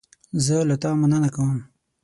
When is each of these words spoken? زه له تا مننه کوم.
زه 0.45 0.55
له 0.69 0.75
تا 0.81 0.89
مننه 0.99 1.29
کوم. 1.35 1.57